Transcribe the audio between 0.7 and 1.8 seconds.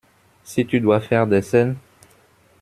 dois faire des scènes…